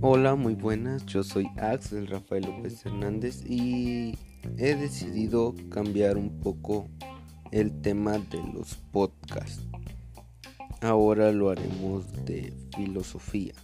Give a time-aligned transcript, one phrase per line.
[0.00, 4.18] Hola, muy buenas, yo soy Axel Rafael López Hernández y
[4.58, 6.88] he decidido cambiar un poco
[7.52, 9.64] el tema de los podcasts.
[10.80, 13.54] Ahora lo haremos de filosofía.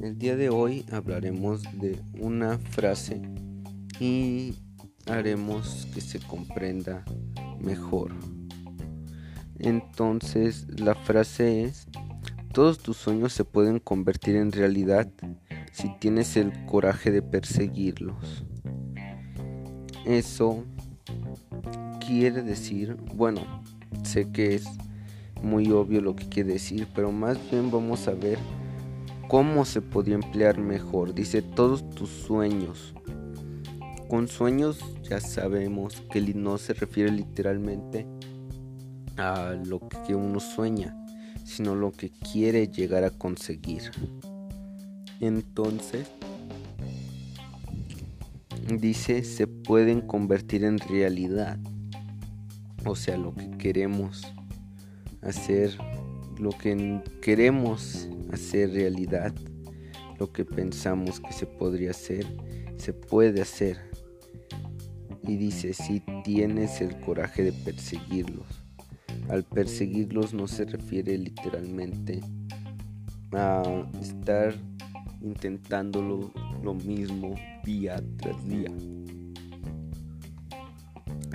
[0.00, 3.20] El día de hoy hablaremos de una frase
[3.98, 4.54] y
[5.06, 7.04] haremos que se comprenda
[7.60, 8.12] mejor.
[9.58, 11.88] Entonces la frase es,
[12.52, 15.08] todos tus sueños se pueden convertir en realidad
[15.72, 18.44] si tienes el coraje de perseguirlos.
[20.04, 20.64] Eso
[22.06, 23.40] quiere decir, bueno,
[24.02, 24.64] sé que es
[25.42, 28.38] muy obvio lo que quiere decir, pero más bien vamos a ver
[29.28, 31.14] cómo se podía emplear mejor.
[31.14, 32.94] Dice todos tus sueños.
[34.08, 38.06] Con sueños ya sabemos que no se refiere literalmente
[39.18, 40.96] a lo que uno sueña,
[41.44, 43.90] sino lo que quiere llegar a conseguir.
[45.20, 46.06] Entonces,
[48.76, 51.58] dice, se pueden convertir en realidad.
[52.84, 54.32] O sea, lo que queremos
[55.22, 55.76] hacer,
[56.38, 59.34] lo que queremos hacer realidad,
[60.18, 62.26] lo que pensamos que se podría hacer,
[62.76, 63.78] se puede hacer.
[65.24, 68.67] Y dice, si tienes el coraje de perseguirlos.
[69.28, 72.20] Al perseguirlos no se refiere literalmente
[73.32, 73.62] a
[74.00, 74.54] estar
[75.20, 78.72] intentándolo lo mismo día tras día,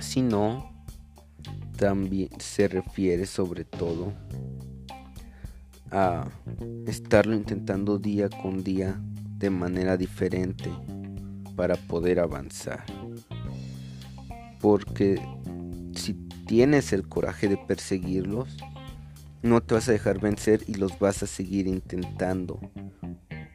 [0.00, 0.72] sino
[1.76, 4.12] también se refiere sobre todo
[5.90, 6.28] a
[6.86, 9.00] estarlo intentando día con día
[9.38, 10.70] de manera diferente
[11.54, 12.84] para poder avanzar.
[14.60, 15.20] Porque
[16.54, 18.56] tienes el coraje de perseguirlos,
[19.42, 22.60] no te vas a dejar vencer y los vas a seguir intentando.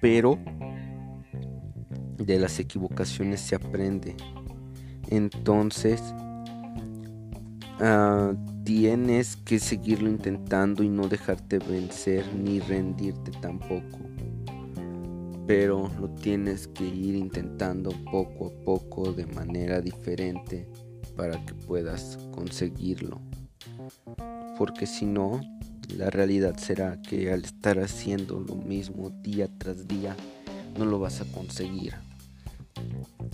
[0.01, 0.37] Pero
[2.17, 4.17] de las equivocaciones se aprende.
[5.07, 6.01] Entonces,
[7.79, 8.35] uh,
[8.65, 13.99] tienes que seguirlo intentando y no dejarte vencer ni rendirte tampoco.
[15.47, 20.67] Pero lo tienes que ir intentando poco a poco de manera diferente
[21.19, 23.19] para que puedas conseguirlo.
[24.57, 25.41] Porque si no,
[25.93, 30.15] la realidad será que al estar haciendo lo mismo día tras día,
[30.77, 31.93] no lo vas a conseguir.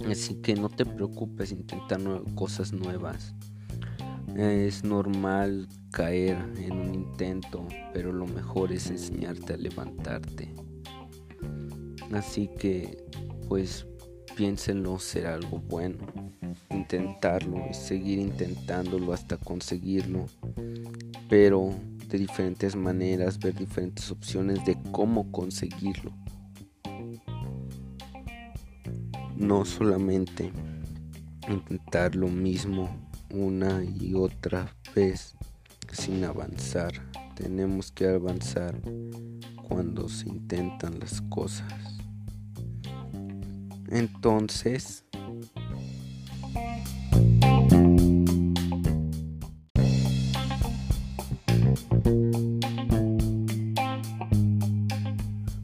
[0.10, 2.02] Así que no te preocupes intentar
[2.34, 3.36] cosas nuevas.
[4.36, 10.52] Es normal caer en un intento, pero lo mejor es enseñarte a levantarte.
[12.12, 12.98] Así que,
[13.48, 13.86] pues,
[14.36, 15.98] piénsenlo ser algo bueno
[16.70, 20.26] intentarlo y seguir intentándolo hasta conseguirlo,
[21.30, 21.74] pero
[22.08, 26.12] de diferentes maneras, ver diferentes opciones de cómo conseguirlo.
[29.36, 30.52] No solamente
[31.50, 32.90] intentar lo mismo
[33.32, 35.36] una y otra vez
[35.92, 36.94] sin avanzar.
[37.36, 38.80] Tenemos que avanzar
[39.68, 41.95] cuando se intentan las cosas.
[43.90, 45.04] Entonces,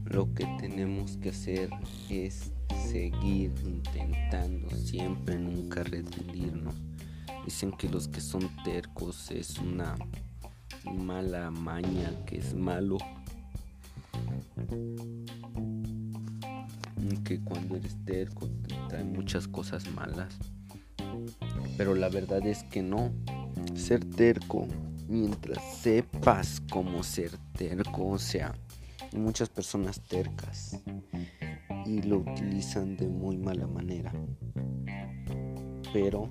[0.04, 1.70] Lo que tenemos que hacer
[2.10, 2.52] es
[2.90, 6.74] seguir intentando, siempre nunca rendirnos.
[7.46, 9.96] Dicen que los que son tercos es una
[10.84, 12.98] mala maña, que es malo.
[17.24, 20.34] Que cuando eres terco te traen muchas cosas malas.
[21.76, 23.12] Pero la verdad es que no.
[23.74, 24.66] Ser terco,
[25.08, 28.54] mientras sepas cómo ser terco, o sea,
[29.12, 30.80] hay muchas personas tercas
[31.86, 34.12] y lo utilizan de muy mala manera.
[35.92, 36.28] Pero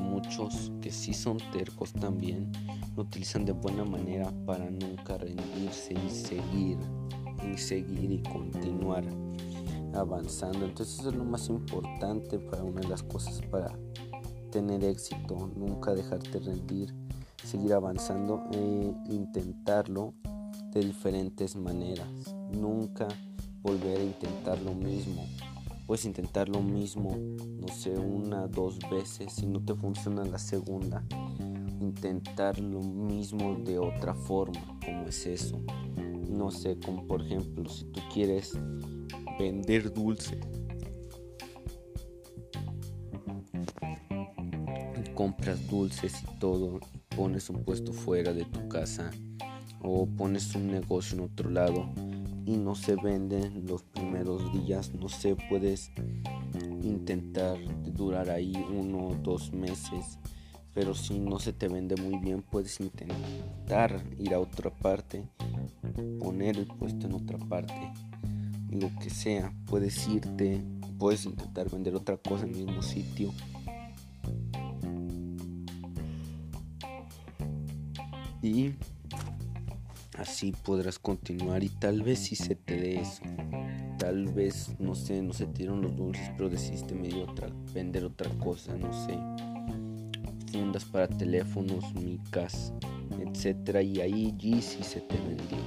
[0.00, 2.52] muchos que sí son tercos también
[2.96, 6.78] lo utilizan de buena manera para nunca rendirse y seguir
[7.52, 9.04] y seguir y continuar
[9.94, 10.64] avanzando.
[10.64, 13.76] Entonces eso es lo más importante para una de las cosas para
[14.50, 16.94] tener éxito, nunca dejarte rendir,
[17.42, 20.14] seguir avanzando e intentarlo
[20.72, 22.06] de diferentes maneras,
[22.52, 23.08] nunca
[23.62, 25.26] volver a intentar lo mismo.
[25.86, 27.16] Puedes intentar lo mismo,
[27.60, 31.04] no sé, una, dos veces, si no te funciona la segunda,
[31.80, 35.60] intentar lo mismo de otra forma, como es eso.
[36.34, 38.58] No sé, como por ejemplo, si tú quieres
[39.38, 40.40] vender dulce.
[45.14, 46.80] compras dulces y todo,
[47.16, 49.10] pones un puesto fuera de tu casa
[49.80, 51.88] o pones un negocio en otro lado
[52.44, 55.92] y no se vende los primeros días, no sé, puedes
[56.82, 60.18] intentar durar ahí uno o dos meses,
[60.74, 65.28] pero si no se te vende muy bien, puedes intentar ir a otra parte,
[66.18, 67.92] poner el puesto en otra parte,
[68.70, 70.60] lo que sea, puedes irte,
[70.98, 73.32] puedes intentar vender otra cosa en el mismo sitio.
[78.42, 78.74] Y
[80.18, 83.22] Así podrás continuar y tal vez si se te dé eso.
[83.98, 88.04] Tal vez, no sé, no se te dieron los dulces, pero decidiste medio otra, vender
[88.04, 89.53] otra cosa, no sé.
[90.54, 92.72] Fundas para teléfonos, micas,
[93.18, 93.82] etcétera.
[93.82, 95.58] Y ahí sí se te vendió.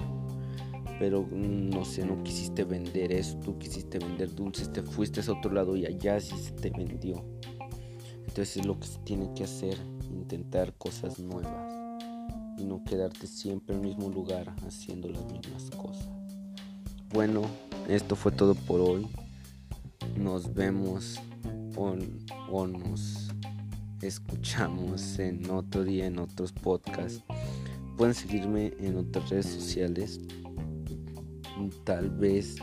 [0.98, 5.34] Pero mm, no sé, no quisiste vender eso, tú quisiste vender dulces, te fuiste a
[5.34, 7.26] otro lado y allá sí se te vendió.
[8.22, 9.78] Entonces es lo que se tiene que hacer,
[10.10, 11.74] intentar cosas nuevas
[12.58, 16.08] y no quedarte siempre en el mismo lugar haciendo las mismas cosas.
[17.14, 17.42] Bueno,
[17.90, 19.06] esto fue todo por hoy.
[20.16, 21.20] Nos vemos
[21.76, 23.27] o, nos
[24.02, 27.24] escuchamos en otro día en otros podcasts.
[27.98, 30.20] Pueden seguirme en otras redes sociales.
[31.84, 32.56] Tal vez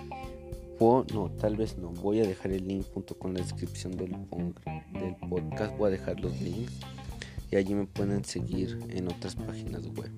[0.78, 1.90] o no, tal vez no.
[1.90, 5.76] Voy a dejar el link junto con la descripción del, del podcast.
[5.76, 6.72] Voy a dejar los links
[7.50, 10.10] y allí me pueden seguir en otras páginas web.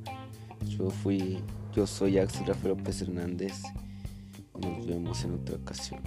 [0.66, 1.38] Yo fui,
[1.74, 3.62] yo soy Axel Rafael López Hernández.
[4.60, 6.00] Nos vemos en otra ocasión.